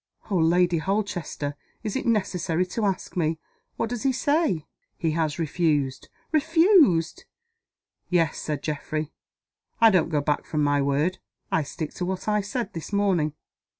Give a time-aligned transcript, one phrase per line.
[0.31, 1.53] "Oh, Lady Holchester!
[1.83, 3.37] is it necessary to ask me?
[3.77, 4.65] What does he say?"
[4.97, 7.25] "He has refused." "Refused!"
[8.09, 9.11] "Yes," said Geoffrey.
[9.79, 11.19] "I don't go back from my word;
[11.51, 13.35] I stick to what I said this morning.